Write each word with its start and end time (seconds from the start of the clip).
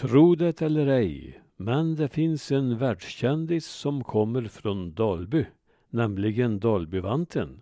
Tro 0.00 0.34
det 0.34 0.62
eller 0.62 0.86
ej, 0.86 1.40
men 1.56 1.96
det 1.96 2.08
finns 2.08 2.52
en 2.52 2.78
världskändis 2.78 3.66
som 3.66 4.04
kommer 4.04 4.42
från 4.42 4.94
Dalby, 4.94 5.46
nämligen 5.90 6.60
Dalbyvanten. 6.60 7.60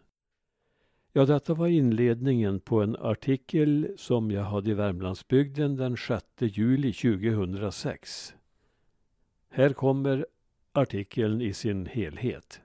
Ja, 1.13 1.25
detta 1.25 1.55
var 1.55 1.67
inledningen 1.67 2.61
på 2.61 2.83
en 2.83 2.97
artikel 2.97 3.95
som 3.97 4.31
jag 4.31 4.43
hade 4.43 4.71
i 4.71 4.75
Värmlandsbygden 4.75 5.77
den 5.77 5.97
6 5.97 6.25
juli 6.41 6.93
2006. 6.93 8.35
Här 9.51 9.73
kommer 9.73 10.27
artikeln 10.73 11.43
i 11.43 11.53
sin 11.53 11.87
helhet. 11.87 12.61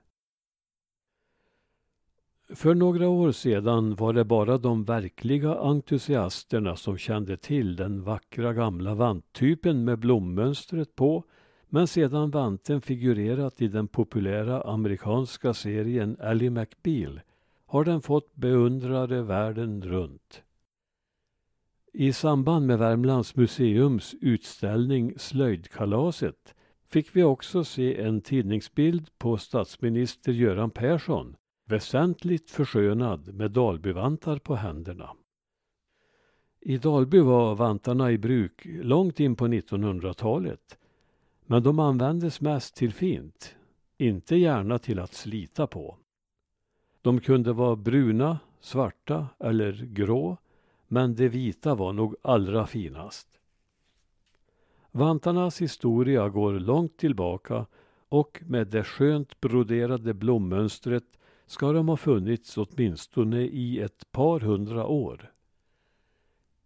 För 2.48 2.74
några 2.74 3.08
år 3.08 3.32
sedan 3.32 3.94
var 3.94 4.12
det 4.12 4.24
bara 4.24 4.58
de 4.58 4.84
verkliga 4.84 5.54
entusiasterna 5.54 6.76
som 6.76 6.98
kände 6.98 7.36
till 7.36 7.76
den 7.76 8.02
vackra 8.02 8.52
gamla 8.52 8.94
vanttypen 8.94 9.84
med 9.84 9.98
blommönstret 9.98 10.96
på 10.96 11.24
men 11.68 11.86
sedan 11.86 12.30
vanten 12.30 12.80
figurerat 12.80 13.62
i 13.62 13.68
den 13.68 13.88
populära 13.88 14.62
amerikanska 14.62 15.54
serien 15.54 16.16
Ally 16.20 16.50
McBeal 16.50 17.20
har 17.66 17.84
den 17.84 18.02
fått 18.02 18.34
beundrare 18.34 19.22
världen 19.22 19.82
runt. 19.82 20.42
I 21.92 22.12
samband 22.12 22.66
med 22.66 22.78
Värmlands 22.78 23.36
museums 23.36 24.14
utställning 24.20 25.14
Slöjdkalaset 25.16 26.54
fick 26.86 27.16
vi 27.16 27.22
också 27.22 27.64
se 27.64 28.00
en 28.00 28.20
tidningsbild 28.20 29.18
på 29.18 29.36
statsminister 29.36 30.32
Göran 30.32 30.70
Persson 30.70 31.36
väsentligt 31.64 32.50
förskönad 32.50 33.34
med 33.34 33.50
Dalbyvantar 33.50 34.38
på 34.38 34.54
händerna. 34.54 35.10
I 36.60 36.78
Dalby 36.78 37.20
var 37.20 37.54
vantarna 37.54 38.12
i 38.12 38.18
bruk 38.18 38.62
långt 38.64 39.20
in 39.20 39.36
på 39.36 39.46
1900-talet 39.46 40.78
men 41.46 41.62
de 41.62 41.78
användes 41.78 42.40
mest 42.40 42.76
till 42.76 42.92
fint, 42.92 43.56
inte 43.98 44.36
gärna 44.36 44.78
till 44.78 44.98
att 44.98 45.14
slita 45.14 45.66
på. 45.66 45.98
De 47.02 47.20
kunde 47.20 47.52
vara 47.52 47.76
bruna, 47.76 48.38
svarta 48.60 49.28
eller 49.38 49.72
grå 49.72 50.36
men 50.88 51.14
det 51.14 51.28
vita 51.28 51.74
var 51.74 51.92
nog 51.92 52.16
allra 52.22 52.66
finast. 52.66 53.28
Vantarnas 54.90 55.62
historia 55.62 56.28
går 56.28 56.52
långt 56.52 56.96
tillbaka 56.96 57.66
och 58.08 58.42
med 58.46 58.66
det 58.66 58.84
skönt 58.84 59.40
broderade 59.40 60.14
blommönstret 60.14 61.18
ska 61.46 61.72
de 61.72 61.88
ha 61.88 61.96
funnits 61.96 62.58
åtminstone 62.58 63.40
i 63.40 63.80
ett 63.80 64.12
par 64.12 64.40
hundra 64.40 64.86
år. 64.86 65.30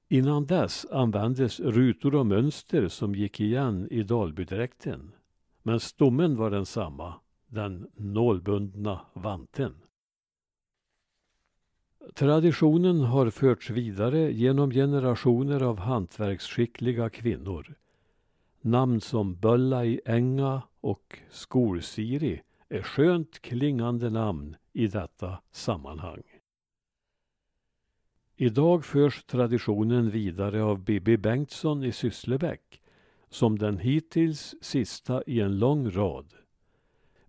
Innan 0.08 0.46
dess 0.46 0.86
användes 0.90 1.60
rutor 1.60 2.14
och 2.14 2.26
mönster 2.26 2.88
som 2.88 3.14
gick 3.14 3.40
igen 3.40 3.88
i 3.90 4.02
Dalbydräkten. 4.02 5.12
Men 5.62 5.80
stommen 5.80 6.36
var 6.36 6.50
densamma, 6.50 7.14
den 7.46 7.90
nålbundna 7.94 9.00
vanten. 9.12 9.74
Traditionen 12.14 13.00
har 13.00 13.30
förts 13.30 13.70
vidare 13.70 14.32
genom 14.32 14.70
generationer 14.70 15.62
av 15.62 15.78
hantverksskickliga 15.78 17.10
kvinnor. 17.10 17.74
Namn 18.60 19.00
som 19.00 19.34
Böllai 19.34 20.00
Enga 20.04 20.62
och 20.80 21.18
Skolsiri 21.30 22.42
är 22.68 22.82
skönt 22.82 23.38
klingande 23.38 24.10
namn 24.10 24.56
i 24.78 24.86
detta 24.86 25.38
sammanhang. 25.50 26.22
Idag 28.36 28.84
förs 28.84 29.24
traditionen 29.24 30.10
vidare 30.10 30.62
av 30.62 30.78
Bibi 30.84 31.16
Bengtsson 31.16 31.84
i 31.84 31.92
Sysslebäck 31.92 32.82
som 33.28 33.58
den 33.58 33.78
hittills 33.78 34.54
sista 34.60 35.22
i 35.26 35.40
en 35.40 35.58
lång 35.58 35.90
rad. 35.90 36.34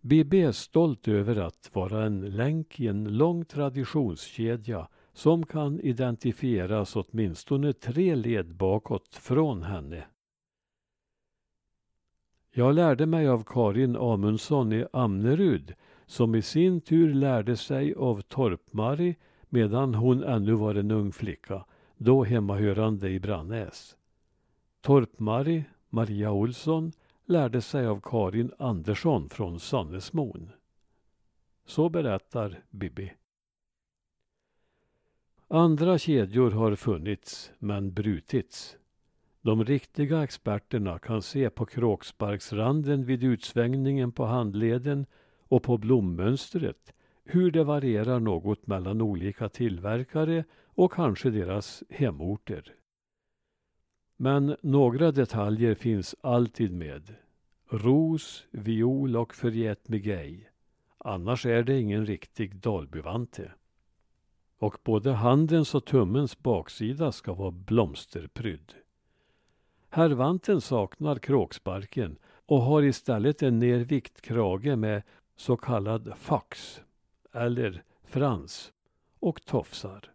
Bibi 0.02 0.42
är 0.42 0.52
stolt 0.52 1.08
över 1.08 1.36
att 1.36 1.70
vara 1.74 2.06
en 2.06 2.22
länk 2.22 2.80
i 2.80 2.88
en 2.88 3.18
lång 3.18 3.46
traditionskedja 3.46 4.88
som 5.14 5.46
kan 5.46 5.80
identifieras 5.80 6.96
åtminstone 6.96 7.74
tre 7.74 8.16
led 8.16 8.56
bakåt 8.56 9.16
från 9.16 9.64
henne. 9.64 10.06
Jag 12.52 12.76
lärde 12.76 13.06
mig 13.06 13.28
av 13.28 13.44
Karin 13.44 13.96
Amundsson 13.96 14.74
i 14.74 14.86
Amnerud 14.94 15.76
som 16.09 16.36
i 16.36 16.42
sin 16.42 16.81
tur 16.81 17.14
lärde 17.14 17.58
sig 17.58 17.94
av 17.94 18.22
Torpmari 18.22 19.16
medan 19.50 19.96
hon 19.96 20.24
ännu 20.24 20.53
var 20.53 20.75
en 20.75 20.92
ung 20.92 21.12
flicka, 21.12 21.66
då 21.97 22.24
hemmahörande 22.24 23.09
i 23.09 23.20
Brannäs. 23.20 23.97
Torpmari, 24.81 25.64
Maria 25.90 26.31
Olsson, 26.31 26.92
lärde 27.25 27.62
sig 27.62 27.88
av 27.88 28.02
Karin 28.03 28.52
Andersson 28.58 29.30
från 29.30 29.59
Sannesmon. 29.59 30.52
Så 31.66 31.90
berättar 31.90 32.64
Bibi. 32.69 33.14
Andra 35.48 35.98
kedjor 35.98 36.52
har 36.52 36.75
funnits, 36.75 37.52
men 37.59 37.94
brutits. 37.94 38.78
De 39.42 39.66
riktiga 39.66 40.24
experterna 40.24 41.00
kan 41.00 41.22
se 41.22 41.50
på 41.50 41.66
kråksparksranden 41.66 43.06
vid 43.06 43.24
utsvängningen 43.24 44.12
på 44.12 44.25
handleden 44.25 45.06
och 45.50 45.64
på 45.64 45.78
blommönstret 45.78 46.94
hur 47.24 47.52
det 47.52 47.64
varierar 47.64 48.20
något 48.20 48.68
mellan 48.68 49.02
olika 49.02 49.50
tillverkare 49.50 50.44
och 50.66 50.94
kanske 50.94 51.30
deras 51.30 51.84
hemorter. 51.90 52.76
Men 54.18 54.56
några 54.62 55.12
detaljer 55.12 55.76
finns 55.76 56.16
alltid 56.22 56.74
med. 56.74 57.16
Ros, 57.70 58.46
viol 58.52 59.16
och 59.16 59.36
förgätmigej. 59.36 60.50
Annars 60.98 61.46
är 61.46 61.64
det 61.64 61.80
ingen 61.80 62.06
riktig 62.06 62.56
Dalbyvante. 62.56 63.52
Och 64.58 64.78
både 64.84 65.12
handens 65.12 65.76
och 65.76 65.86
tummens 65.86 66.40
baksida 66.40 67.12
ska 67.12 67.34
vara 67.34 67.52
blomsterprydd. 67.52 68.74
Herrvanten 69.90 70.62
saknar 70.62 71.16
kråksparken 71.16 72.18
och 72.46 72.62
har 72.62 72.84
istället 72.84 73.44
en 73.44 73.60
nervikt 73.60 74.22
krage 74.22 74.78
med 74.78 75.04
så 75.39 75.57
kallad 75.57 76.13
fax 76.17 76.81
eller 77.33 77.83
frans 78.03 78.73
och 79.19 79.45
tofsar. 79.45 80.11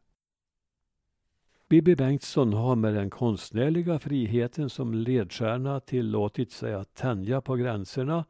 Bibi 1.69 1.97
Bengtsson 1.97 2.53
har 2.53 2.77
med 2.77 2.95
den 2.95 3.11
konstnärliga 3.11 3.99
friheten 3.99 4.71
som 4.71 4.95
ledstjärna 4.95 5.81
tillåtit 5.81 6.53
sig 6.53 6.75
att 6.75 6.95
tänja 6.95 7.41
på 7.41 7.57
gränserna 7.57 8.25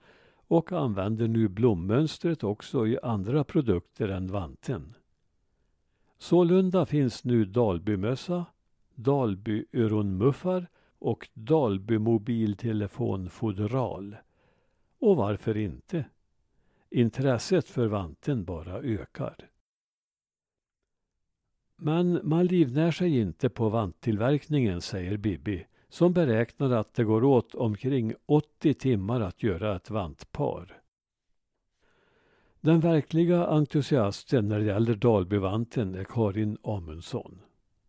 och 0.49 0.72
använder 0.72 1.28
nu 1.28 1.49
blommönstret 1.49 2.44
också 2.44 2.87
i 2.87 2.99
andra 3.03 3.44
produkter 3.44 4.09
än 4.09 4.26
vanten. 4.26 4.94
Sålunda 6.19 6.87
finns 6.87 7.25
nu 7.25 7.44
Dalbymössa, 7.44 8.47
Dalbyöronmuffar 8.94 10.66
och 10.99 11.28
Dalby 11.34 11.99
mobiltelefonfodral. 11.99 14.16
Och 14.99 15.16
varför 15.16 15.56
inte? 15.56 16.05
Intresset 16.94 17.69
för 17.69 17.87
vanten 17.87 18.44
bara 18.44 18.78
ökar. 18.78 19.37
Men 21.77 22.21
man 22.22 22.47
livnär 22.47 22.91
sig 22.91 23.19
inte 23.19 23.49
på 23.49 23.69
vanttillverkningen, 23.69 24.81
säger 24.81 25.17
Bibi 25.17 25.67
som 25.88 26.12
beräknar 26.12 26.70
att 26.70 26.94
det 26.94 27.05
går 27.05 27.25
åt 27.25 27.55
omkring 27.55 28.14
80 28.26 28.75
timmar 28.75 29.20
att 29.20 29.43
göra 29.43 29.76
ett 29.76 29.91
vantpar. 29.91 30.82
Den 32.61 32.81
verkliga 32.81 33.47
entusiasten 33.47 34.49
när 34.49 34.58
det 34.58 34.67
gäller 34.67 34.94
Dalbyvanten 34.94 35.94
är 35.94 36.05
Karin 36.05 36.58
Amundsson. 36.62 37.40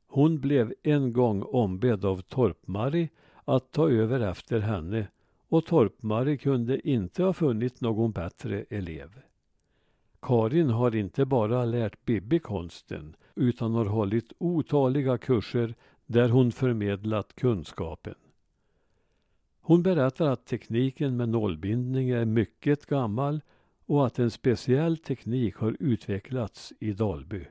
Hon 0.08 0.40
blev 0.40 0.74
en 0.84 1.14
gång 1.14 1.44
ombedd 1.44 2.06
av 2.06 2.22
Torpmari 2.22 3.10
att 3.46 3.72
ta 3.72 3.90
över 3.90 4.20
efter 4.20 4.60
henne 4.60 5.08
och 5.50 5.66
Torpmare 5.66 6.38
kunde 6.38 6.90
inte 6.90 7.24
ha 7.24 7.34
funnit 7.34 7.82
någon 7.82 8.12
bättre 8.12 8.66
elev. 8.70 9.22
Karin 10.22 10.70
har 10.70 10.96
inte 10.96 11.26
bara 11.26 11.66
lärt 11.66 12.06
Bibi 12.06 12.40
konsten 12.40 13.16
utan 13.36 13.74
har 13.74 13.86
hållit 13.86 14.34
otaliga 14.38 15.18
kurser 15.18 15.76
där 16.06 16.30
hon 16.30 16.52
förmedlat 16.52 17.36
kunskapen. 17.36 18.16
Hon 19.62 19.84
berättar 19.84 20.28
att 20.28 20.46
tekniken 20.46 21.18
med 21.18 21.30
nålbindning 21.30 22.10
är 22.10 22.26
mycket 22.26 22.86
gammal 22.86 23.42
och 23.86 24.06
att 24.06 24.20
en 24.20 24.32
speciell 24.32 24.98
teknik 24.98 25.56
har 25.56 25.78
utvecklats 25.80 26.74
i 26.80 26.94
Dalby. 26.94 27.46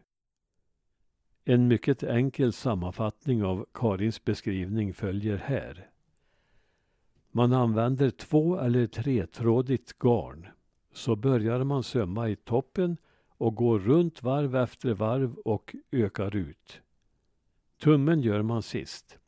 En 1.45 1.69
mycket 1.69 2.03
enkel 2.03 2.53
sammanfattning 2.53 3.45
av 3.45 3.67
Karins 3.75 4.25
beskrivning 4.25 4.95
följer 4.95 5.37
här. 5.37 5.91
Man 7.37 7.53
använder 7.53 8.11
två 8.11 8.59
eller 8.59 8.87
tretrådigt 8.87 9.99
garn. 9.99 10.47
Så 10.93 11.17
börjar 11.17 11.65
man 11.65 11.83
sömma 11.83 12.29
i 12.29 12.37
toppen 12.37 12.97
och 13.29 13.55
går 13.55 13.79
runt 13.79 14.23
varv 14.23 14.57
efter 14.57 14.95
varv 14.95 15.35
och 15.35 15.77
ökar 15.93 16.37
ut. 16.37 16.81
Tummen 17.83 18.21
gör 18.21 18.43
man 18.43 18.63
sist. 18.63 19.19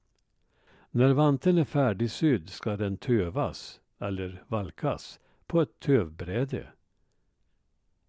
När 0.91 1.13
vanten 1.13 1.59
är 1.59 1.65
färdigsydd 1.65 2.49
ska 2.49 2.77
den 2.77 2.97
tövas, 2.97 3.81
eller 3.99 4.45
valkas, 4.49 5.21
på 5.47 5.61
ett 5.61 5.81
tövbräde. 5.81 6.69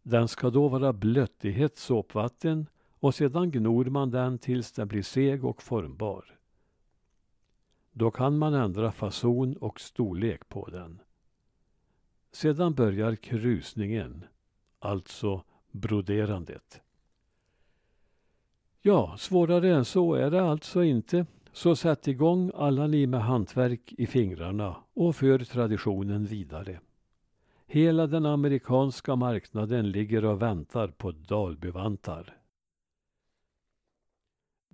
Den 0.04 0.28
ska 0.28 0.50
då 0.50 0.68
vara 0.68 0.94
blött 0.94 1.46
i 1.46 1.52
hett 1.52 1.78
såpvatten 1.78 2.70
och 3.00 3.16
sedan 3.16 3.52
gnor 3.52 3.86
man 3.86 4.12
den 4.12 4.38
tills 4.38 4.72
den 4.72 4.88
blir 4.88 5.04
seg 5.04 5.46
och 5.46 5.64
formbar. 5.64 6.37
Då 8.00 8.12
kan 8.12 8.38
man 8.38 8.54
ändra 8.54 8.92
fason 8.92 9.58
och 9.58 9.80
storlek 9.80 10.50
på 10.50 10.70
den. 10.70 11.02
Sedan 12.32 12.74
börjar 12.74 13.16
krusningen, 13.16 14.24
alltså 14.80 15.44
broderandet. 15.72 16.82
Ja, 18.82 19.16
svårare 19.18 19.76
än 19.76 19.86
så 19.86 20.14
är 20.14 20.32
det 20.32 20.42
alltså 20.42 20.84
inte. 20.84 21.26
Så 21.52 21.76
sätt 21.76 22.08
igång 22.08 22.52
alla 22.56 22.88
ni 22.88 23.08
med 23.08 23.24
hantverk 23.24 23.94
i 23.98 24.08
fingrarna 24.08 24.76
och 24.94 25.16
för 25.16 25.40
traditionen 25.40 26.26
vidare. 26.26 26.80
Hela 27.66 28.08
den 28.08 28.26
amerikanska 28.26 29.16
marknaden 29.16 29.92
ligger 29.92 30.26
och 30.26 30.42
väntar 30.42 30.88
på 30.88 31.12
Dalbyvantar. 31.12 32.38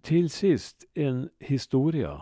Till 0.02 0.30
sist 0.30 0.86
en 0.94 1.30
historia. 1.40 2.22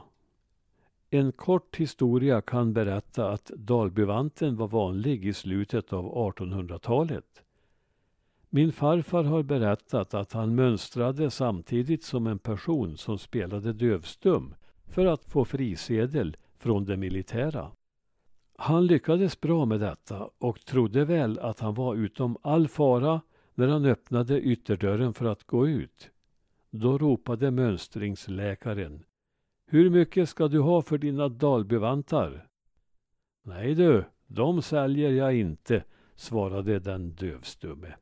En 1.13 1.31
kort 1.31 1.75
historia 1.75 2.42
kan 2.42 2.74
berätta 2.74 3.31
att 3.31 3.46
Dalbyvanten 3.46 4.56
var 4.56 4.68
vanlig 4.68 5.25
i 5.25 5.34
slutet 5.34 5.94
av 5.94 6.06
1800-talet. 6.06 7.44
Min 8.50 8.72
farfar 8.72 9.24
har 9.24 9.44
berättat 9.44 10.13
att 10.13 10.34
han 10.34 10.56
mönstrade 10.56 11.31
samtidigt 11.31 12.04
som 12.04 12.28
en 12.28 12.40
person 12.40 12.98
som 12.98 13.18
spelade 13.18 13.74
dövstum 13.74 14.56
för 14.86 15.06
att 15.06 15.25
få 15.25 15.46
frisedel 15.46 16.38
från 16.58 16.86
det 16.86 16.98
militära. 16.98 17.72
Han 18.58 18.88
lyckades 18.88 19.42
bra 19.42 19.66
med 19.66 19.80
detta 19.80 20.30
och 20.38 20.66
trodde 20.66 21.06
väl 21.06 21.40
att 21.40 21.60
han 21.60 21.74
var 21.74 21.96
utom 21.96 22.38
all 22.42 22.68
fara 22.68 23.22
när 23.56 23.68
han 23.68 23.86
öppnade 23.86 24.42
ytterdörren 24.42 25.13
för 25.13 25.25
att 25.25 25.44
gå 25.44 25.68
ut. 25.68 26.10
Då 26.69 26.98
ropade 26.98 27.52
mönstringsläkaren. 27.52 29.04
Hur 29.71 29.89
mycket 29.89 30.29
ska 30.29 30.47
du 30.47 30.59
ha 30.59 30.81
för 30.81 30.97
dina 30.97 31.29
dalbyvantar? 31.29 32.47
Nej 33.44 33.75
du, 33.75 34.06
de 34.27 34.62
säljer 34.62 35.12
jag 35.12 35.35
inte, 35.35 35.83
svarade 36.15 36.79
den 36.79 37.15
dövstumme. 37.15 37.94